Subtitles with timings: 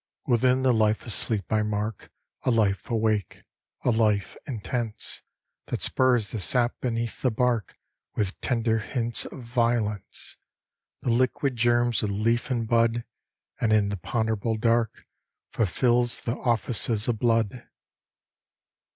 [0.25, 2.09] Within the life asleep I mark
[2.41, 3.43] A life awake;
[3.83, 5.21] a life intense,
[5.67, 7.77] That spurs the sap beneath the bark
[8.15, 10.37] With tender hints of violence,
[11.01, 13.05] The liquid germs of leaf and bud,
[13.59, 15.05] And in the ponderable dark
[15.51, 17.67] Fulfils the offices of blood.